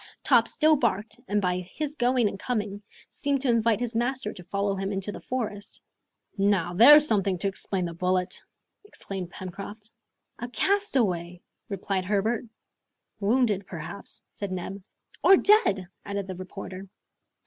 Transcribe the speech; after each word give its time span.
Top 0.23 0.47
still 0.47 0.75
barked, 0.77 1.19
and 1.27 1.39
by 1.43 1.59
his 1.59 1.95
going 1.95 2.27
and 2.27 2.39
coming, 2.39 2.81
seemed 3.11 3.39
to 3.41 3.49
invite 3.49 3.79
his 3.79 3.95
master 3.95 4.33
to 4.33 4.43
follow 4.45 4.75
him 4.75 4.91
into 4.91 5.11
the 5.11 5.21
forest. 5.21 5.79
"Now 6.39 6.73
there's 6.73 7.07
something 7.07 7.37
to 7.37 7.47
explain 7.47 7.85
the 7.85 7.93
bullet!" 7.93 8.41
exclaimed 8.83 9.29
Pencroft. 9.29 9.91
"A 10.39 10.49
castaway!" 10.49 11.43
replied 11.69 12.05
Herbert. 12.05 12.45
"Wounded, 13.19 13.67
perhaps!" 13.67 14.23
said 14.31 14.51
Neb. 14.51 14.81
"Or 15.23 15.37
dead!" 15.37 15.87
added 16.03 16.25
the 16.25 16.33
reporter. 16.35 16.87